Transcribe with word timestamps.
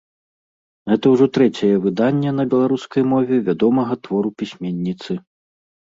Гэта 0.93 1.05
ўжо 1.13 1.25
трэцяе 1.35 1.69
выданне 1.83 2.31
на 2.39 2.47
беларускай 2.53 3.03
мове 3.15 3.35
вядомага 3.51 3.93
твору 4.09 4.29
пісьменніцы. 4.41 5.11